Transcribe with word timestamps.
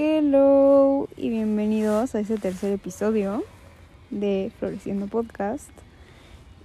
Hello 0.00 1.08
y 1.16 1.28
bienvenidos 1.28 2.14
a 2.14 2.20
este 2.20 2.36
tercer 2.36 2.72
episodio 2.72 3.42
de 4.10 4.52
Floreciendo 4.56 5.08
Podcast. 5.08 5.72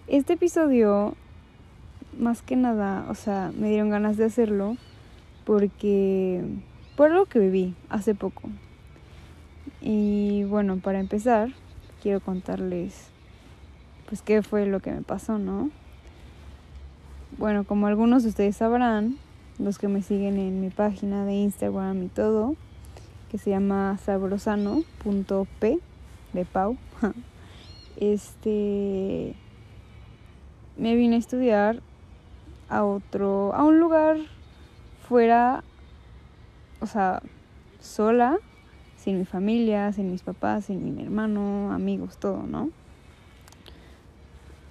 Este 0.05 0.33
episodio, 0.33 1.15
más 2.15 2.43
que 2.43 2.55
nada, 2.55 3.07
o 3.09 3.15
sea, 3.15 3.51
me 3.57 3.69
dieron 3.69 3.89
ganas 3.89 4.17
de 4.17 4.25
hacerlo 4.25 4.77
porque 5.45 6.43
por 6.95 7.09
algo 7.09 7.25
que 7.25 7.39
viví 7.39 7.73
hace 7.89 8.13
poco. 8.13 8.51
Y 9.81 10.43
bueno, 10.43 10.77
para 10.77 10.99
empezar, 10.99 11.49
quiero 12.03 12.19
contarles 12.19 13.07
pues 14.09 14.21
qué 14.21 14.43
fue 14.43 14.67
lo 14.67 14.79
que 14.79 14.91
me 14.91 15.01
pasó, 15.01 15.39
¿no? 15.39 15.71
Bueno, 17.39 17.63
como 17.63 17.87
algunos 17.87 18.21
de 18.21 18.29
ustedes 18.29 18.57
sabrán, 18.57 19.17
los 19.57 19.79
que 19.79 19.87
me 19.87 20.03
siguen 20.03 20.37
en 20.37 20.61
mi 20.61 20.69
página 20.69 21.25
de 21.25 21.33
Instagram 21.33 22.03
y 22.03 22.09
todo, 22.09 22.55
que 23.33 23.39
se 23.39 23.49
llama 23.49 23.97
sabrosano.p 23.97 25.79
de 26.33 26.45
Pau. 26.45 26.77
Este 27.97 29.35
me 30.77 30.95
vine 30.95 31.15
a 31.15 31.19
estudiar 31.19 31.81
a 32.69 32.83
otro 32.83 33.55
a 33.55 33.63
un 33.63 33.79
lugar 33.79 34.17
fuera 35.07 35.63
o 36.79 36.85
sea, 36.85 37.23
sola, 37.79 38.37
sin 38.97 39.17
mi 39.17 39.25
familia, 39.25 39.91
sin 39.93 40.11
mis 40.11 40.21
papás, 40.21 40.65
sin 40.65 40.95
mi 40.95 41.01
hermano, 41.01 41.71
amigos, 41.71 42.17
todo, 42.17 42.43
¿no? 42.43 42.69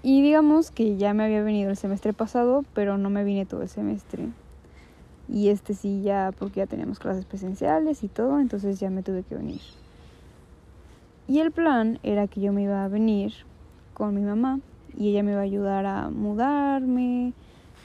Y 0.05 0.23
digamos 0.23 0.70
que 0.70 0.97
ya 0.97 1.15
me 1.15 1.25
había 1.25 1.42
venido 1.42 1.70
el 1.70 1.77
semestre 1.77 2.12
pasado, 2.12 2.65
pero 2.75 2.97
no 2.97 3.11
me 3.11 3.25
vine 3.25 3.45
todo 3.45 3.62
el 3.62 3.69
semestre. 3.69 4.29
Y 5.33 5.49
este 5.49 5.73
sí 5.73 6.03
ya, 6.03 6.31
porque 6.39 6.61
ya 6.61 6.67
teníamos 6.67 6.99
clases 6.99 7.25
presenciales 7.25 8.05
y 8.05 8.09
todo, 8.09 8.39
entonces 8.39 8.79
ya 8.79 8.91
me 8.91 9.03
tuve 9.03 9.23
que 9.23 9.35
venir. 9.35 9.63
Y 11.27 11.41
el 11.41 11.53
plan 11.53 11.99
era 12.03 12.27
que 12.27 12.43
yo 12.43 12.53
me 12.53 12.65
iba 12.65 12.84
a 12.84 12.89
venir 12.89 13.33
con 13.95 14.15
mi 14.15 14.21
mamá 14.21 14.61
y 14.95 15.09
ella 15.09 15.23
me 15.23 15.33
iba 15.33 15.41
a 15.41 15.45
ayudar 15.45 15.87
a 15.87 16.11
mudarme, 16.11 17.33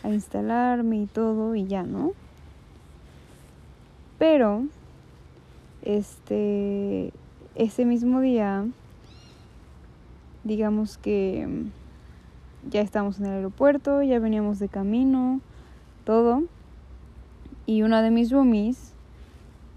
a 0.03 0.09
instalarme 0.09 0.97
y 0.97 1.05
todo 1.05 1.55
y 1.55 1.65
ya, 1.65 1.83
¿no? 1.83 2.11
Pero, 4.19 4.65
este, 5.83 7.13
ese 7.55 7.85
mismo 7.85 8.19
día, 8.19 8.65
digamos 10.43 10.97
que 10.97 11.47
ya 12.69 12.81
estábamos 12.81 13.19
en 13.19 13.27
el 13.27 13.33
aeropuerto, 13.35 14.03
ya 14.03 14.19
veníamos 14.19 14.59
de 14.59 14.67
camino, 14.67 15.39
todo. 16.03 16.43
Y 17.67 17.81
una 17.81 18.01
de 18.01 18.11
mis 18.11 18.31
roomies 18.31 18.93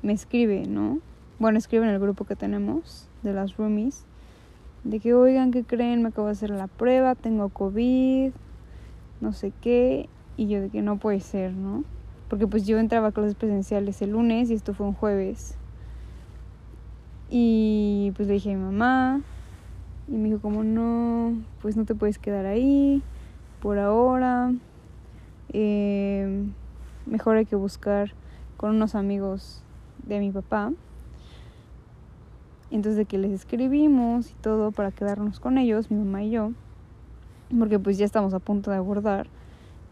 me 0.02 0.12
escribe, 0.12 0.64
¿no? 0.68 1.00
Bueno, 1.40 1.58
escribe 1.58 1.84
en 1.84 1.90
el 1.90 1.98
grupo 1.98 2.24
que 2.24 2.36
tenemos 2.36 3.08
de 3.24 3.32
las 3.32 3.56
roomies. 3.56 4.04
De 4.84 5.00
que, 5.00 5.12
oigan, 5.12 5.50
¿qué 5.50 5.64
creen? 5.64 6.00
Me 6.00 6.10
acabo 6.10 6.28
de 6.28 6.32
hacer 6.32 6.50
la 6.50 6.68
prueba, 6.68 7.16
tengo 7.16 7.48
COVID, 7.48 8.30
no 9.20 9.32
sé 9.32 9.52
qué. 9.60 10.08
Y 10.36 10.46
yo 10.46 10.60
de 10.60 10.70
que 10.70 10.82
no 10.82 10.98
puede 10.98 11.18
ser, 11.18 11.52
¿no? 11.52 11.82
Porque 12.28 12.46
pues 12.46 12.64
yo 12.64 12.78
entraba 12.78 13.08
a 13.08 13.12
clases 13.12 13.34
presenciales 13.34 14.00
el 14.02 14.10
lunes 14.10 14.50
y 14.50 14.54
esto 14.54 14.72
fue 14.72 14.86
un 14.86 14.94
jueves. 14.94 15.58
Y 17.28 18.12
pues 18.14 18.28
le 18.28 18.34
dije 18.34 18.52
a 18.52 18.56
mi 18.56 18.62
mamá. 18.62 19.20
Y 20.06 20.12
me 20.12 20.28
dijo 20.28 20.40
como 20.40 20.62
no, 20.62 21.34
pues 21.60 21.76
no 21.76 21.84
te 21.84 21.96
puedes 21.96 22.20
quedar 22.20 22.46
ahí 22.46 23.02
por 23.60 23.80
ahora. 23.80 24.52
Eh, 25.52 26.46
mejor 27.10 27.36
hay 27.36 27.44
que 27.44 27.56
buscar 27.56 28.12
con 28.56 28.70
unos 28.70 28.94
amigos 28.94 29.62
de 30.06 30.20
mi 30.20 30.30
papá. 30.30 30.72
Entonces 32.70 32.96
de 32.96 33.04
que 33.04 33.18
les 33.18 33.32
escribimos 33.32 34.30
y 34.30 34.34
todo 34.34 34.70
para 34.70 34.92
quedarnos 34.92 35.40
con 35.40 35.58
ellos, 35.58 35.90
mi 35.90 35.98
mamá 35.98 36.22
y 36.22 36.30
yo, 36.30 36.52
porque 37.58 37.80
pues 37.80 37.98
ya 37.98 38.04
estamos 38.04 38.32
a 38.32 38.38
punto 38.38 38.70
de 38.70 38.76
abordar 38.76 39.26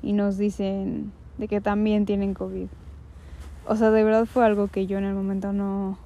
y 0.00 0.12
nos 0.12 0.38
dicen 0.38 1.12
de 1.38 1.48
que 1.48 1.60
también 1.60 2.06
tienen 2.06 2.34
COVID. 2.34 2.68
O 3.66 3.76
sea, 3.76 3.90
de 3.90 4.04
verdad 4.04 4.26
fue 4.26 4.44
algo 4.44 4.68
que 4.68 4.86
yo 4.86 4.98
en 4.98 5.04
el 5.04 5.14
momento 5.14 5.52
no 5.52 5.98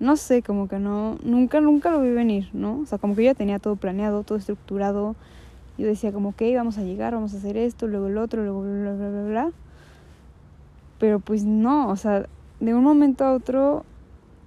no 0.00 0.16
sé, 0.16 0.42
como 0.42 0.66
que 0.66 0.78
no 0.78 1.18
nunca 1.22 1.60
nunca 1.60 1.90
lo 1.90 2.00
vi 2.00 2.10
venir, 2.10 2.48
¿no? 2.52 2.80
O 2.80 2.86
sea, 2.86 2.98
como 2.98 3.14
que 3.14 3.22
yo 3.22 3.30
ya 3.30 3.34
tenía 3.34 3.58
todo 3.58 3.76
planeado, 3.76 4.24
todo 4.24 4.38
estructurado. 4.38 5.14
Yo 5.78 5.86
decía 5.86 6.12
como, 6.12 6.30
ok, 6.30 6.42
vamos 6.56 6.78
a 6.78 6.82
llegar, 6.82 7.14
vamos 7.14 7.34
a 7.34 7.36
hacer 7.36 7.56
esto, 7.56 7.86
luego 7.86 8.08
el 8.08 8.18
otro, 8.18 8.42
luego 8.42 8.62
bla, 8.62 8.94
bla, 8.94 9.08
bla, 9.08 9.24
bla. 9.24 9.52
Pero 11.00 11.18
pues 11.18 11.44
no, 11.44 11.88
o 11.88 11.96
sea, 11.96 12.26
de 12.60 12.74
un 12.74 12.84
momento 12.84 13.24
a 13.24 13.32
otro 13.32 13.84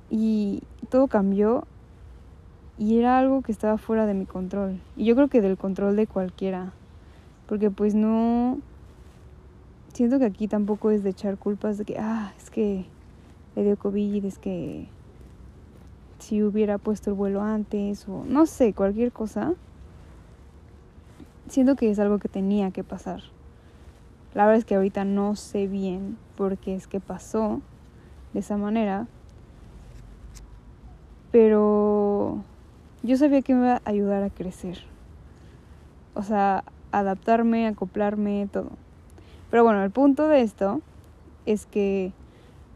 y 0.10 0.62
todo 0.90 1.08
cambió 1.08 1.66
y 2.78 3.00
era 3.00 3.18
algo 3.18 3.42
que 3.42 3.52
estaba 3.52 3.78
fuera 3.78 4.06
de 4.06 4.14
mi 4.14 4.26
control. 4.26 4.80
Y 4.96 5.06
yo 5.06 5.16
creo 5.16 5.28
que 5.28 5.42
del 5.42 5.58
control 5.58 5.96
de 5.96 6.08
cualquiera. 6.08 6.72
Porque 7.48 7.72
pues 7.72 7.96
no... 7.96 8.60
Siento 9.94 10.18
que 10.20 10.26
aquí 10.26 10.48
tampoco 10.48 10.92
es 10.92 11.04
de 11.04 11.10
echar 11.10 11.38
culpas 11.38 11.78
de 11.78 11.86
que, 11.86 11.98
ah, 12.00 12.34
es 12.38 12.50
que 12.50 12.86
le 13.56 13.64
dio 13.64 13.78
COVID, 13.78 14.26
es 14.26 14.40
que 14.40 14.88
si 16.18 16.42
hubiera 16.42 16.78
puesto 16.78 17.10
el 17.10 17.16
vuelo 17.16 17.42
antes 17.42 18.08
o 18.08 18.24
no 18.26 18.46
sé, 18.46 18.74
cualquier 18.74 19.12
cosa. 19.12 19.54
Siento 21.50 21.76
que 21.76 21.92
es 21.92 22.00
algo 22.00 22.18
que 22.20 22.30
tenía 22.30 22.72
que 22.72 22.84
pasar. 22.84 23.22
La 24.34 24.46
verdad 24.46 24.60
es 24.60 24.66
que 24.66 24.76
ahorita 24.76 25.06
no 25.06 25.36
sé 25.36 25.68
bien 25.68 26.18
por 26.36 26.58
qué 26.58 26.76
es 26.76 26.88
que 26.88 27.00
pasó 27.00 27.62
de 28.34 28.40
esa 28.40 28.58
manera. 28.58 29.08
Pero 31.32 32.44
yo 33.04 33.18
sabía 33.18 33.42
que 33.42 33.54
me 33.54 33.62
iba 33.62 33.76
a 33.76 33.82
ayudar 33.86 34.24
a 34.24 34.30
crecer. 34.30 34.80
O 36.16 36.24
sea, 36.24 36.64
adaptarme, 36.92 37.68
acoplarme, 37.68 38.48
todo. 38.52 38.70
Pero 39.52 39.64
bueno, 39.64 39.84
el 39.84 39.92
punto 39.92 40.28
de 40.28 40.42
esto 40.42 40.82
es 41.46 41.66
que 41.66 42.12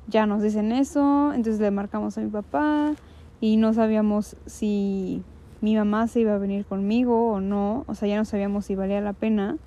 ya 0.08 0.26
nos 0.26 0.42
dicen 0.42 0.72
eso, 0.72 1.34
entonces 1.34 1.60
le 1.60 1.72
marcamos 1.72 2.18
a 2.18 2.22
mi 2.22 2.30
papá 2.30 2.94
y 3.42 3.58
no 3.58 3.74
sabíamos 3.74 4.36
si 4.46 5.24
mi 5.62 5.76
mamá 5.76 6.08
se 6.08 6.22
iba 6.22 6.34
a 6.34 6.38
venir 6.38 6.66
conmigo 6.66 7.32
o 7.32 7.42
no, 7.42 7.84
o 7.88 7.96
sea, 7.96 8.08
ya 8.08 8.18
no 8.18 8.26
sabíamos 8.26 8.66
si 8.66 8.76
valía 8.76 9.02
la 9.02 9.14
pena 9.14 9.58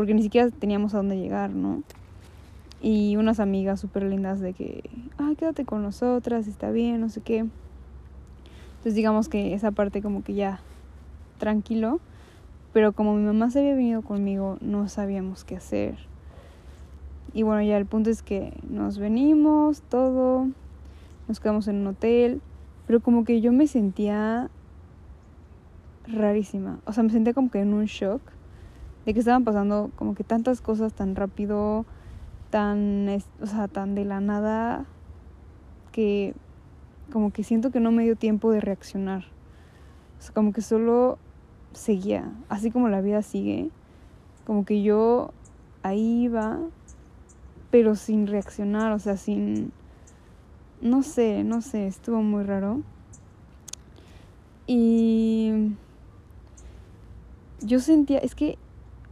porque 0.00 0.14
ni 0.14 0.22
siquiera 0.22 0.48
teníamos 0.48 0.94
a 0.94 0.96
dónde 0.96 1.18
llegar, 1.18 1.50
¿no? 1.50 1.82
Y 2.80 3.16
unas 3.16 3.38
amigas 3.38 3.80
súper 3.80 4.04
lindas 4.04 4.40
de 4.40 4.54
que, 4.54 4.88
ay, 5.18 5.36
quédate 5.36 5.66
con 5.66 5.82
nosotras, 5.82 6.46
está 6.46 6.70
bien, 6.70 7.02
no 7.02 7.10
sé 7.10 7.20
qué. 7.20 7.40
Entonces 7.40 8.94
digamos 8.94 9.28
que 9.28 9.52
esa 9.52 9.72
parte 9.72 10.00
como 10.00 10.24
que 10.24 10.32
ya 10.32 10.60
tranquilo, 11.36 12.00
pero 12.72 12.94
como 12.94 13.14
mi 13.14 13.26
mamá 13.26 13.50
se 13.50 13.58
había 13.58 13.74
venido 13.74 14.00
conmigo, 14.00 14.56
no 14.62 14.88
sabíamos 14.88 15.44
qué 15.44 15.56
hacer. 15.56 15.98
Y 17.34 17.42
bueno, 17.42 17.60
ya 17.60 17.76
el 17.76 17.84
punto 17.84 18.08
es 18.08 18.22
que 18.22 18.54
nos 18.70 18.96
venimos, 18.96 19.82
todo, 19.82 20.48
nos 21.28 21.40
quedamos 21.40 21.68
en 21.68 21.76
un 21.76 21.88
hotel, 21.88 22.40
pero 22.86 23.00
como 23.00 23.26
que 23.26 23.42
yo 23.42 23.52
me 23.52 23.66
sentía 23.66 24.48
rarísima, 26.06 26.78
o 26.86 26.94
sea, 26.94 27.02
me 27.02 27.10
sentía 27.10 27.34
como 27.34 27.50
que 27.50 27.60
en 27.60 27.74
un 27.74 27.84
shock 27.84 28.22
de 29.10 29.14
que 29.14 29.20
estaban 29.20 29.42
pasando 29.42 29.90
como 29.96 30.14
que 30.14 30.22
tantas 30.22 30.60
cosas 30.60 30.92
tan 30.92 31.16
rápido, 31.16 31.84
tan, 32.50 33.08
o 33.40 33.46
sea, 33.46 33.66
tan 33.66 33.96
de 33.96 34.04
la 34.04 34.20
nada, 34.20 34.84
que 35.90 36.32
como 37.12 37.32
que 37.32 37.42
siento 37.42 37.72
que 37.72 37.80
no 37.80 37.90
me 37.90 38.04
dio 38.04 38.14
tiempo 38.14 38.52
de 38.52 38.60
reaccionar. 38.60 39.24
O 40.20 40.22
sea, 40.22 40.32
como 40.32 40.52
que 40.52 40.62
solo 40.62 41.18
seguía, 41.72 42.30
así 42.48 42.70
como 42.70 42.88
la 42.88 43.00
vida 43.00 43.22
sigue, 43.22 43.70
como 44.46 44.64
que 44.64 44.80
yo 44.80 45.32
ahí 45.82 46.22
iba, 46.22 46.60
pero 47.72 47.96
sin 47.96 48.28
reaccionar, 48.28 48.92
o 48.92 49.00
sea, 49.00 49.16
sin, 49.16 49.72
no 50.80 51.02
sé, 51.02 51.42
no 51.42 51.62
sé, 51.62 51.88
estuvo 51.88 52.22
muy 52.22 52.44
raro. 52.44 52.82
Y 54.68 55.74
yo 57.60 57.80
sentía, 57.80 58.18
es 58.18 58.36
que 58.36 58.56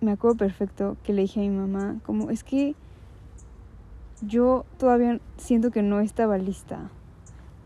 me 0.00 0.12
acuerdo 0.12 0.37
perfecto 0.37 0.97
que 1.03 1.12
le 1.12 1.23
dije 1.23 1.41
a 1.41 1.43
mi 1.43 1.50
mamá, 1.50 1.97
como 2.05 2.31
es 2.31 2.45
que 2.45 2.75
yo 4.23 4.65
todavía 4.79 5.21
siento 5.37 5.71
que 5.71 5.83
no 5.83 6.00
estaba 6.00 6.39
lista, 6.39 6.91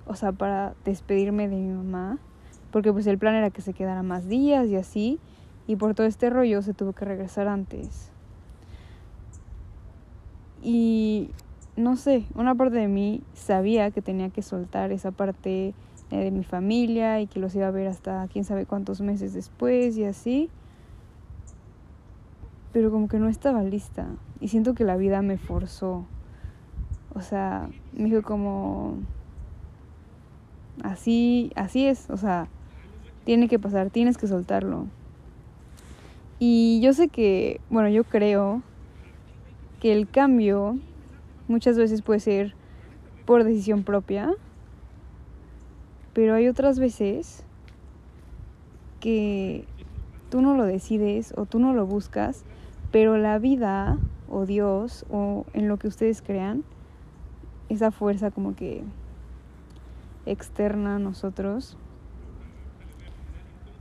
o 0.06 0.14
sea, 0.14 0.32
para 0.32 0.74
despedirme 0.84 1.48
de 1.48 1.56
mi 1.56 1.72
mamá, 1.72 2.18
porque 2.70 2.92
pues 2.92 3.06
el 3.06 3.18
plan 3.18 3.34
era 3.34 3.50
que 3.50 3.62
se 3.62 3.74
quedara 3.74 4.02
más 4.02 4.28
días 4.28 4.68
y 4.68 4.76
así, 4.76 5.18
y 5.66 5.76
por 5.76 5.94
todo 5.94 6.06
este 6.06 6.30
rollo 6.30 6.62
se 6.62 6.74
tuvo 6.74 6.92
que 6.92 7.04
regresar 7.04 7.48
antes. 7.48 8.10
Y 10.62 11.30
no 11.76 11.96
sé, 11.96 12.24
una 12.34 12.54
parte 12.54 12.76
de 12.76 12.88
mí 12.88 13.22
sabía 13.34 13.90
que 13.90 14.02
tenía 14.02 14.30
que 14.30 14.42
soltar 14.42 14.92
esa 14.92 15.10
parte 15.10 15.74
de 16.10 16.30
mi 16.30 16.44
familia 16.44 17.20
y 17.20 17.26
que 17.26 17.40
los 17.40 17.54
iba 17.54 17.66
a 17.66 17.70
ver 17.70 17.88
hasta 17.88 18.28
quién 18.28 18.44
sabe 18.44 18.66
cuántos 18.66 19.00
meses 19.00 19.32
después 19.32 19.96
y 19.96 20.04
así 20.04 20.50
pero 22.72 22.90
como 22.90 23.08
que 23.08 23.18
no 23.18 23.28
estaba 23.28 23.62
lista. 23.62 24.06
Y 24.40 24.48
siento 24.48 24.74
que 24.74 24.84
la 24.84 24.96
vida 24.96 25.22
me 25.22 25.38
forzó. 25.38 26.06
O 27.14 27.20
sea, 27.20 27.68
me 27.92 28.04
dijo 28.04 28.22
como, 28.22 28.96
Así, 30.82 31.52
así 31.54 31.86
es, 31.86 32.08
o 32.08 32.16
sea, 32.16 32.48
tiene 33.24 33.46
que 33.46 33.58
pasar, 33.58 33.90
tienes 33.90 34.16
que 34.16 34.26
soltarlo. 34.26 34.86
Y 36.38 36.80
yo 36.82 36.92
sé 36.92 37.08
que, 37.08 37.60
bueno, 37.68 37.88
yo 37.88 38.04
creo 38.04 38.62
que 39.80 39.92
el 39.92 40.08
cambio 40.08 40.78
muchas 41.46 41.76
veces 41.76 42.02
puede 42.02 42.20
ser 42.20 42.54
por 43.26 43.44
decisión 43.44 43.84
propia, 43.84 44.32
pero 46.14 46.34
hay 46.34 46.48
otras 46.48 46.78
veces 46.78 47.44
que 48.98 49.66
tú 50.30 50.40
no 50.40 50.56
lo 50.56 50.64
decides 50.64 51.34
o 51.36 51.44
tú 51.46 51.58
no 51.60 51.74
lo 51.74 51.86
buscas, 51.86 52.44
pero 52.92 53.16
la 53.16 53.38
vida 53.38 53.98
o 54.28 54.46
Dios 54.46 55.06
o 55.10 55.46
en 55.54 55.66
lo 55.66 55.78
que 55.78 55.88
ustedes 55.88 56.22
crean, 56.22 56.62
esa 57.70 57.90
fuerza 57.90 58.30
como 58.30 58.54
que 58.54 58.84
externa 60.26 60.96
a 60.96 60.98
nosotros, 60.98 61.78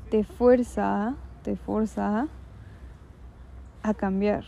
te 0.10 0.24
fuerza, 0.24 1.16
te 1.44 1.58
fuerza 1.58 2.28
a 3.84 3.94
cambiar. 3.94 4.46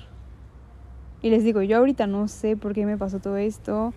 Y 1.22 1.30
les 1.30 1.44
digo, 1.44 1.62
yo 1.62 1.78
ahorita 1.78 2.08
no 2.08 2.28
sé 2.28 2.56
por 2.56 2.74
qué 2.74 2.86
me 2.86 2.98
pasó 2.98 3.20
todo 3.20 3.38
esto, 3.38 3.94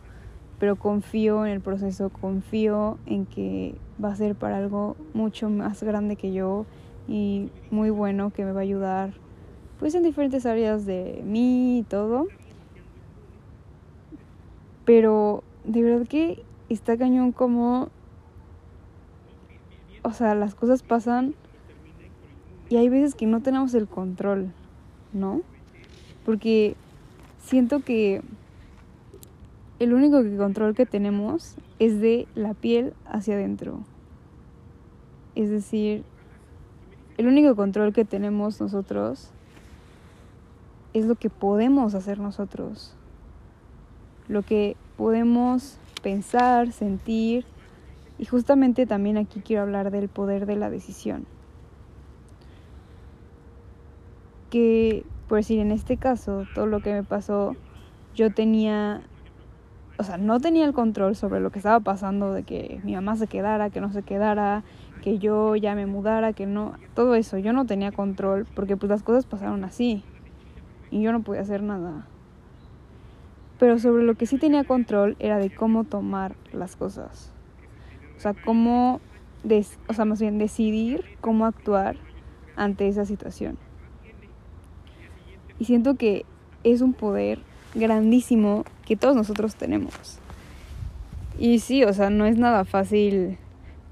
pero 0.59 0.77
confío 0.77 1.45
en 1.47 1.53
el 1.53 1.61
proceso, 1.61 2.11
confío 2.11 2.99
en 3.07 3.27
que 3.27 3.77
va 4.03 4.11
a 4.11 4.17
ser 4.17 4.35
para 4.35 4.57
algo 4.57 4.97
mucho 5.15 5.49
más 5.49 5.83
grande 5.83 6.17
que 6.17 6.33
yo 6.33 6.67
y 7.07 7.51
muy 7.71 7.91
bueno 7.91 8.31
que 8.31 8.45
me 8.45 8.53
va 8.53 8.61
a 8.61 8.63
ayudar 8.63 9.26
pues 9.79 9.95
en 9.95 10.03
diferentes 10.03 10.47
áreas 10.47 10.87
de 10.87 11.23
mí 11.25 11.79
y 11.79 11.83
todo. 11.83 12.27
Pero 14.85 15.43
de 15.65 15.83
verdad 15.83 16.07
que 16.07 16.43
está 16.69 16.97
cañón 16.97 17.33
como 17.33 17.91
o 20.07 20.13
sea, 20.13 20.37
las 20.37 20.55
cosas 20.55 20.85
pasan 20.85 21.35
y 22.69 22.77
hay 22.77 22.89
veces 22.89 23.17
que 23.17 23.27
no 23.27 23.43
tenemos 23.43 23.75
el 23.75 23.89
control, 23.89 24.53
¿no? 25.13 25.43
Porque 26.25 26.77
siento 27.41 27.81
que 27.81 28.23
el 29.81 29.93
único 29.95 30.23
control 30.37 30.77
que 30.77 30.87
tenemos 30.87 31.57
es 31.81 32.01
de 32.01 32.29
la 32.37 32.55
piel 32.55 32.95
hacia 33.05 33.35
adentro. 33.35 33.81
Es 35.35 35.51
decir, 35.51 36.05
el 37.19 37.27
único 37.27 37.57
control 37.57 37.93
que 37.93 38.05
tenemos 38.05 38.61
nosotros 38.61 39.33
es 40.99 41.05
lo 41.05 41.15
que 41.15 41.29
podemos 41.29 41.95
hacer 41.95 42.19
nosotros. 42.19 42.95
Lo 44.29 44.43
que 44.43 44.77
podemos 44.97 45.79
pensar, 46.03 46.73
sentir. 46.73 47.45
Y 48.19 48.25
justamente 48.25 48.87
también 48.87 49.19
aquí 49.19 49.41
quiero 49.41 49.63
hablar 49.63 49.91
del 49.91 50.09
poder 50.09 50.47
de 50.47 50.57
la 50.57 50.71
decisión. 50.71 51.27
Que, 54.49 55.05
por 55.29 55.37
decir, 55.37 55.59
en 55.59 55.71
este 55.71 55.99
caso, 55.99 56.45
todo 56.55 56.67
lo 56.67 56.81
que 56.81 56.95
me 56.95 57.03
pasó, 57.03 57.57
yo 58.15 58.33
tenía 58.33 59.03
o 59.99 60.03
sea, 60.03 60.19
no 60.19 60.41
tenía 60.41 60.67
el 60.67 60.75
control 60.75 61.17
sobre 61.17 61.41
lo 61.41 61.51
que 61.51 61.59
estaba 61.59 61.81
pasando, 61.81 62.35
de 62.35 62.43
que 62.43 62.81
mi 62.85 62.95
mamá 62.95 63.17
se 63.17 63.27
quedara, 63.29 63.71
que 63.71 63.81
no 63.81 63.91
se 63.93 64.03
quedara, 64.03 64.63
que 65.03 65.19
yo 65.19 65.57
ya 65.57 65.75
me 65.75 65.87
mudara, 65.87 66.35
que 66.35 66.45
no, 66.45 66.75
todo 66.95 67.15
eso, 67.15 67.39
yo 67.39 67.55
no 67.55 67.65
tenía 67.65 67.93
control 67.93 68.47
porque 68.55 68.77
pues 68.77 68.91
las 68.91 69.03
cosas 69.03 69.25
pasaron 69.25 69.65
así 69.65 70.05
y 70.97 71.03
yo 71.03 71.13
no 71.13 71.23
podía 71.23 71.43
hacer 71.43 71.63
nada. 71.63 72.07
Pero 73.59 73.79
sobre 73.79 74.03
lo 74.03 74.15
que 74.15 74.27
sí 74.27 74.39
tenía 74.39 74.65
control 74.65 75.17
era 75.19 75.39
de 75.39 75.55
cómo 75.55 75.85
tomar 75.85 76.35
las 76.53 76.77
cosas. 76.77 77.31
O 78.17 78.21
sea, 78.21 78.35
cómo, 78.35 79.01
o 79.89 79.93
sea, 79.93 80.05
más 80.05 80.21
bien 80.21 80.39
decidir 80.39 81.05
cómo 81.21 81.47
actuar 81.47 81.97
ante 82.57 82.89
esa 82.89 83.05
situación. 83.05 83.59
Y 85.59 85.67
siento 85.67 85.97
que 85.97 86.25
es 86.65 86.81
un 86.81 86.93
poder 86.93 87.41
grandísimo 87.75 88.65
que 88.87 88.97
todos 88.97 89.15
nosotros 89.17 89.55
tenemos. 89.55 90.19
Y 91.39 91.59
sí, 91.59 91.85
o 91.85 91.93
sea, 91.93 92.09
no 92.09 92.25
es 92.25 92.39
nada 92.39 92.65
fácil 92.65 93.39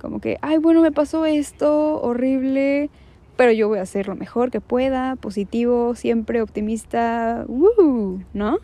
como 0.01 0.21
que, 0.21 0.39
ay, 0.41 0.59
bueno, 0.59 0.81
me 0.81 0.93
pasó 0.93 1.25
esto 1.27 2.01
horrible, 2.01 2.91
pero 3.37 3.53
yo 3.53 3.69
voy 3.69 3.79
a 3.79 3.83
hacer 3.83 4.09
lo 4.09 4.17
mejor 4.17 4.51
que 4.51 4.61
pueda, 4.61 5.17
positivo, 5.17 5.95
siempre 5.95 6.41
optimista, 6.43 7.45
¿no? 8.33 8.59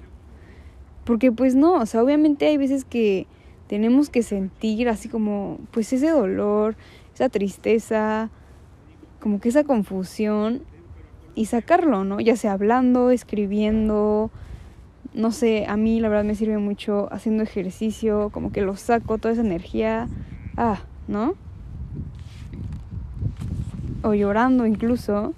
Porque 1.05 1.32
pues 1.32 1.55
no, 1.55 1.75
o 1.75 1.87
sea, 1.87 2.02
obviamente 2.02 2.46
hay 2.46 2.56
veces 2.56 2.84
que 2.84 3.26
tenemos 3.67 4.11
que 4.11 4.22
sentir 4.22 4.88
así 4.88 5.08
como, 5.08 5.58
pues 5.70 5.93
ese 5.93 6.11
dolor, 6.11 6.76
esa 7.14 7.28
tristeza, 7.28 8.31
como 9.20 9.40
que 9.40 9.49
esa 9.49 9.64
confusión 9.64 10.62
y 11.34 11.46
sacarlo, 11.46 12.05
¿no? 12.05 12.20
Ya 12.20 12.37
sea 12.37 12.52
hablando, 12.52 13.11
escribiendo, 13.11 14.31
no 15.14 15.32
sé, 15.32 15.66
a 15.69 15.76
mí 15.76 16.00
la 16.00 16.08
verdad 16.08 16.25
me 16.25 16.34
sirve 16.34 16.58
mucho 16.58 17.08
haciendo 17.12 17.43
ejercicio, 17.43 18.31
como 18.31 18.52
que 18.52 18.62
lo 18.62 18.76
saco, 18.76 19.19
toda 19.19 19.32
esa 19.32 19.43
energía, 19.43 20.08
ah, 20.56 20.81
¿no? 21.08 21.34
O 24.02 24.14
llorando 24.14 24.67
incluso. 24.67 25.35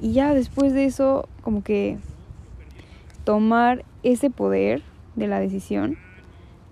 Y 0.00 0.12
ya 0.12 0.34
después 0.34 0.72
de 0.72 0.84
eso, 0.84 1.28
como 1.42 1.62
que 1.62 1.98
tomar 3.24 3.84
ese 4.02 4.30
poder 4.30 4.82
de 5.16 5.28
la 5.28 5.38
decisión 5.38 5.96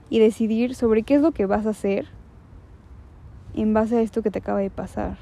y 0.08 0.18
decidir 0.18 0.74
sobre 0.74 1.02
qué 1.02 1.14
es 1.14 1.22
lo 1.22 1.32
que 1.32 1.46
vas 1.46 1.66
a 1.66 1.70
hacer 1.70 2.08
en 3.54 3.74
base 3.74 3.96
a 3.96 4.02
esto 4.02 4.22
que 4.22 4.30
te 4.30 4.40
acaba 4.40 4.60
de 4.60 4.70
pasar. 4.70 5.16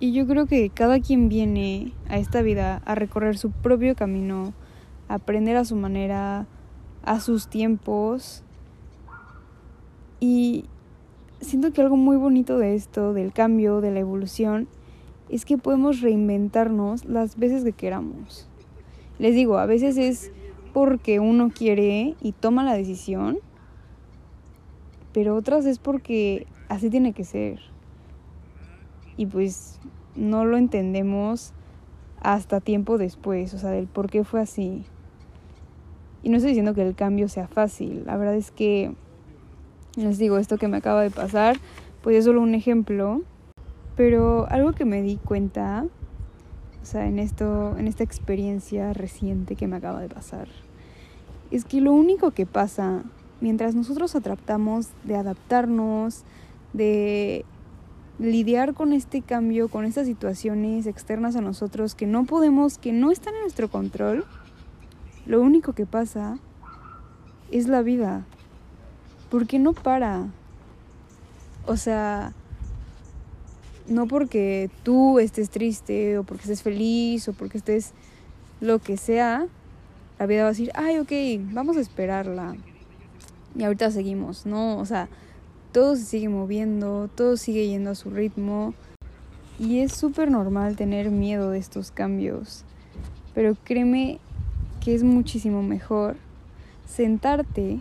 Y 0.00 0.12
yo 0.12 0.26
creo 0.26 0.46
que 0.46 0.68
cada 0.68 0.98
quien 0.98 1.28
viene 1.28 1.92
a 2.08 2.18
esta 2.18 2.42
vida 2.42 2.82
a 2.84 2.94
recorrer 2.94 3.38
su 3.38 3.50
propio 3.50 3.94
camino, 3.94 4.52
a 5.08 5.14
aprender 5.14 5.56
a 5.56 5.64
su 5.64 5.76
manera, 5.76 6.46
a 7.04 7.20
sus 7.20 7.46
tiempos. 7.46 8.42
Y 10.18 10.64
siento 11.42 11.72
que 11.72 11.82
algo 11.82 11.96
muy 11.96 12.16
bonito 12.16 12.58
de 12.58 12.74
esto, 12.74 13.12
del 13.12 13.32
cambio, 13.32 13.80
de 13.80 13.90
la 13.90 14.00
evolución, 14.00 14.68
es 15.28 15.44
que 15.44 15.58
podemos 15.58 16.00
reinventarnos 16.00 17.04
las 17.04 17.36
veces 17.36 17.64
que 17.64 17.72
queramos. 17.72 18.48
Les 19.18 19.34
digo, 19.34 19.58
a 19.58 19.66
veces 19.66 19.96
es 19.96 20.32
porque 20.72 21.20
uno 21.20 21.50
quiere 21.50 22.16
y 22.22 22.32
toma 22.32 22.64
la 22.64 22.74
decisión, 22.74 23.38
pero 25.12 25.36
otras 25.36 25.66
es 25.66 25.78
porque 25.78 26.46
así 26.68 26.88
tiene 26.88 27.12
que 27.12 27.24
ser 27.24 27.60
y 29.16 29.26
pues 29.26 29.78
no 30.16 30.44
lo 30.44 30.56
entendemos 30.56 31.52
hasta 32.20 32.60
tiempo 32.60 32.98
después, 32.98 33.52
o 33.54 33.58
sea, 33.58 33.70
del 33.70 33.86
por 33.86 34.10
qué 34.10 34.24
fue 34.24 34.40
así. 34.40 34.84
Y 36.22 36.28
no 36.28 36.36
estoy 36.36 36.50
diciendo 36.50 36.74
que 36.74 36.82
el 36.82 36.94
cambio 36.94 37.28
sea 37.28 37.48
fácil, 37.48 38.04
la 38.06 38.16
verdad 38.16 38.36
es 38.36 38.50
que, 38.50 38.94
les 39.96 40.18
digo, 40.18 40.38
esto 40.38 40.58
que 40.58 40.68
me 40.68 40.78
acaba 40.78 41.02
de 41.02 41.10
pasar, 41.10 41.58
pues 42.02 42.16
es 42.16 42.24
solo 42.24 42.40
un 42.40 42.54
ejemplo, 42.54 43.22
pero 43.96 44.46
algo 44.50 44.72
que 44.72 44.84
me 44.84 45.02
di 45.02 45.16
cuenta, 45.16 45.86
o 46.82 46.86
sea, 46.86 47.06
en, 47.06 47.18
esto, 47.18 47.76
en 47.76 47.86
esta 47.86 48.04
experiencia 48.04 48.92
reciente 48.92 49.56
que 49.56 49.66
me 49.66 49.76
acaba 49.76 50.00
de 50.00 50.08
pasar, 50.08 50.48
es 51.50 51.64
que 51.64 51.80
lo 51.80 51.92
único 51.92 52.30
que 52.30 52.46
pasa 52.46 53.02
mientras 53.40 53.74
nosotros 53.74 54.16
tratamos 54.22 54.88
de 55.04 55.16
adaptarnos, 55.16 56.22
de 56.72 57.44
lidiar 58.18 58.72
con 58.72 58.92
este 58.92 59.20
cambio, 59.20 59.68
con 59.68 59.84
estas 59.84 60.06
situaciones 60.06 60.86
externas 60.86 61.36
a 61.36 61.40
nosotros 61.40 61.94
que 61.94 62.06
no 62.06 62.24
podemos, 62.24 62.78
que 62.78 62.92
no 62.92 63.10
están 63.10 63.34
en 63.34 63.42
nuestro 63.42 63.68
control, 63.68 64.24
lo 65.26 65.42
único 65.42 65.72
que 65.72 65.86
pasa 65.86 66.38
es 67.50 67.68
la 67.68 67.82
vida. 67.82 68.24
Porque 69.32 69.58
no 69.58 69.72
para. 69.72 70.26
O 71.66 71.78
sea, 71.78 72.34
no 73.88 74.06
porque 74.06 74.68
tú 74.82 75.18
estés 75.20 75.48
triste 75.48 76.18
o 76.18 76.22
porque 76.22 76.42
estés 76.42 76.62
feliz 76.62 77.28
o 77.28 77.32
porque 77.32 77.56
estés 77.56 77.94
lo 78.60 78.78
que 78.78 78.98
sea, 78.98 79.46
la 80.18 80.26
vida 80.26 80.42
va 80.42 80.48
a 80.48 80.50
decir, 80.50 80.70
ay, 80.74 80.98
ok, 80.98 81.12
vamos 81.50 81.78
a 81.78 81.80
esperarla. 81.80 82.56
Y 83.56 83.64
ahorita 83.64 83.90
seguimos, 83.90 84.44
¿no? 84.44 84.76
O 84.76 84.84
sea, 84.84 85.08
todo 85.72 85.96
se 85.96 86.04
sigue 86.04 86.28
moviendo, 86.28 87.08
todo 87.14 87.38
sigue 87.38 87.66
yendo 87.66 87.92
a 87.92 87.94
su 87.94 88.10
ritmo 88.10 88.74
y 89.58 89.78
es 89.78 89.92
súper 89.92 90.30
normal 90.30 90.76
tener 90.76 91.10
miedo 91.10 91.48
de 91.48 91.58
estos 91.58 91.90
cambios, 91.90 92.66
pero 93.34 93.56
créeme 93.64 94.18
que 94.84 94.94
es 94.94 95.04
muchísimo 95.04 95.62
mejor 95.62 96.16
sentarte 96.86 97.80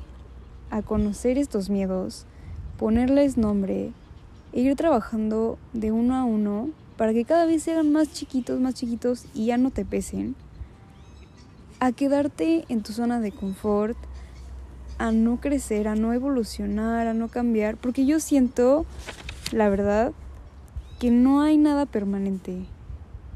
a 0.72 0.82
conocer 0.82 1.38
estos 1.38 1.70
miedos, 1.70 2.26
ponerles 2.80 3.38
nombre 3.38 3.92
e 4.54 4.62
ir 4.62 4.76
trabajando 4.76 5.60
de 5.74 5.92
uno 5.92 6.16
a 6.16 6.24
uno 6.24 6.70
para 6.98 7.14
que 7.14 7.26
cada 7.26 7.46
vez 7.46 7.64
sean 7.64 7.92
más 7.92 8.12
chiquitos, 8.12 8.60
más 8.60 8.74
chiquitos 8.74 9.26
y 9.34 9.48
ya 9.48 9.58
no 9.58 9.70
te 9.70 9.86
pesen, 9.86 10.36
a 11.80 11.92
quedarte 11.92 12.66
en 12.70 12.84
tu 12.84 12.94
zona 12.94 13.20
de 13.20 13.32
confort, 13.32 13.98
a 14.98 15.12
no 15.12 15.42
crecer, 15.42 15.88
a 15.88 15.96
no 15.96 16.14
evolucionar, 16.14 17.08
a 17.08 17.14
no 17.14 17.28
cambiar, 17.28 17.76
porque 17.76 18.06
yo 18.06 18.20
siento, 18.20 18.86
la 19.52 19.68
verdad, 19.68 20.14
que 21.00 21.10
no 21.10 21.42
hay 21.42 21.58
nada 21.58 21.88
permanente, 21.88 22.66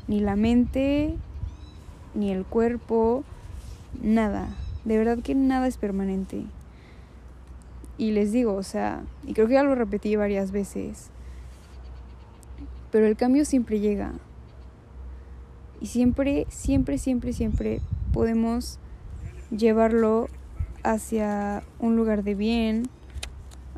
ni 0.08 0.20
la 0.20 0.36
mente, 0.36 1.16
ni 2.14 2.32
el 2.32 2.46
cuerpo, 2.46 3.24
nada, 4.02 4.48
de 4.84 4.98
verdad 5.00 5.18
que 5.24 5.34
nada 5.34 5.68
es 5.68 5.78
permanente. 5.78 6.46
Y 7.98 8.12
les 8.12 8.32
digo, 8.32 8.54
o 8.54 8.64
sea, 8.64 9.04
y 9.26 9.34
creo 9.34 9.48
que 9.48 9.54
ya 9.54 9.64
lo 9.64 9.76
repetí 9.76 10.16
varias 10.16 10.52
veces, 10.52 11.10
pero 12.92 13.08
el 13.08 13.16
cambio 13.16 13.46
siempre 13.46 13.80
llega. 13.80 14.14
Y 15.82 15.88
siempre, 15.88 16.46
siempre, 16.50 16.98
siempre, 16.98 17.34
siempre 17.34 17.82
podemos 18.14 18.80
llevarlo 19.50 20.28
hacia 20.84 21.64
un 21.80 21.96
lugar 21.96 22.24
de 22.24 22.36
bien, 22.36 22.90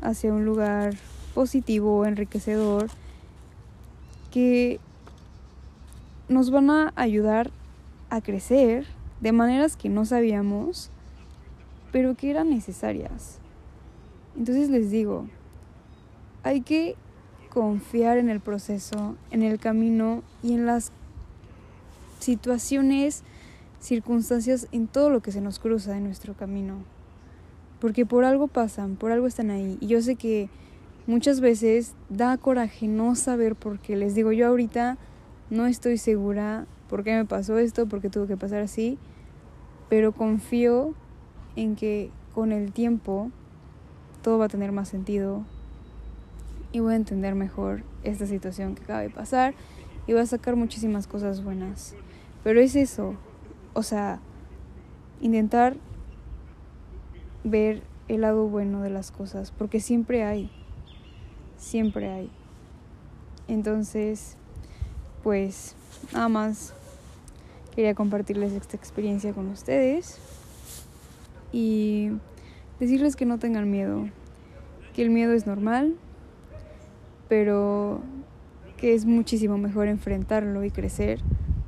hacia 0.00 0.32
un 0.32 0.44
lugar 0.44 0.94
positivo, 1.34 2.04
enriquecedor, 2.06 2.88
que 4.30 4.80
nos 6.28 6.50
van 6.50 6.70
a 6.70 6.92
ayudar 6.96 7.50
a 8.10 8.20
crecer 8.20 8.86
de 9.20 9.32
maneras 9.32 9.76
que 9.76 9.88
no 9.88 10.04
sabíamos, 10.04 10.90
pero 11.92 12.14
que 12.14 12.30
eran 12.30 12.50
necesarias. 12.50 13.40
Entonces 14.38 14.70
les 14.70 14.90
digo, 14.90 15.26
hay 16.44 16.60
que 16.60 16.94
confiar 17.50 18.18
en 18.18 18.30
el 18.30 18.38
proceso, 18.38 19.16
en 19.32 19.42
el 19.42 19.58
camino 19.58 20.22
y 20.44 20.54
en 20.54 20.64
las 20.64 20.92
situaciones, 22.20 23.24
circunstancias, 23.80 24.68
en 24.70 24.86
todo 24.86 25.10
lo 25.10 25.22
que 25.22 25.32
se 25.32 25.40
nos 25.40 25.58
cruza 25.58 25.96
en 25.96 26.04
nuestro 26.04 26.34
camino. 26.34 26.76
Porque 27.80 28.06
por 28.06 28.24
algo 28.24 28.46
pasan, 28.46 28.94
por 28.94 29.10
algo 29.10 29.26
están 29.26 29.50
ahí. 29.50 29.76
Y 29.80 29.88
yo 29.88 30.00
sé 30.02 30.14
que 30.14 30.48
muchas 31.08 31.40
veces 31.40 31.94
da 32.08 32.36
coraje 32.36 32.86
no 32.86 33.16
saber 33.16 33.56
por 33.56 33.80
qué. 33.80 33.96
Les 33.96 34.14
digo, 34.14 34.30
yo 34.30 34.46
ahorita 34.46 34.98
no 35.50 35.66
estoy 35.66 35.98
segura 35.98 36.66
por 36.88 37.02
qué 37.02 37.16
me 37.16 37.24
pasó 37.24 37.58
esto, 37.58 37.88
por 37.88 38.00
qué 38.00 38.08
tuvo 38.08 38.28
que 38.28 38.36
pasar 38.36 38.60
así, 38.60 38.98
pero 39.88 40.12
confío 40.12 40.94
en 41.56 41.74
que 41.74 42.10
con 42.34 42.52
el 42.52 42.72
tiempo 42.72 43.32
todo 44.22 44.38
va 44.38 44.46
a 44.46 44.48
tener 44.48 44.72
más 44.72 44.88
sentido 44.88 45.44
y 46.72 46.80
voy 46.80 46.92
a 46.92 46.96
entender 46.96 47.34
mejor 47.34 47.82
esta 48.04 48.26
situación 48.26 48.74
que 48.74 48.82
acaba 48.82 49.00
de 49.00 49.10
pasar 49.10 49.54
y 50.06 50.12
voy 50.12 50.22
a 50.22 50.26
sacar 50.26 50.56
muchísimas 50.56 51.06
cosas 51.06 51.42
buenas. 51.42 51.94
Pero 52.44 52.60
es 52.60 52.76
eso, 52.76 53.14
o 53.74 53.82
sea, 53.82 54.20
intentar 55.20 55.76
ver 57.44 57.82
el 58.08 58.22
lado 58.22 58.46
bueno 58.48 58.82
de 58.82 58.90
las 58.90 59.10
cosas, 59.10 59.50
porque 59.50 59.80
siempre 59.80 60.24
hay, 60.24 60.50
siempre 61.56 62.10
hay. 62.10 62.30
Entonces, 63.48 64.36
pues 65.22 65.74
nada 66.12 66.28
más 66.28 66.74
quería 67.74 67.94
compartirles 67.94 68.52
esta 68.52 68.76
experiencia 68.76 69.32
con 69.32 69.48
ustedes 69.48 70.18
y 71.52 72.10
decirles 72.80 73.16
que 73.16 73.26
no 73.26 73.38
tengan 73.38 73.70
miedo, 73.70 74.08
que 74.94 75.02
el 75.02 75.10
miedo 75.10 75.32
es 75.32 75.46
normal, 75.46 75.96
pero 77.28 78.00
que 78.76 78.94
es 78.94 79.04
muchísimo 79.04 79.58
mejor 79.58 79.88
enfrentarlo 79.88 80.64
y 80.64 80.70
crecer 80.70 81.20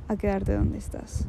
a 0.07 0.15
quedarte 0.15 0.53
donde 0.53 0.77
estás. 0.77 1.27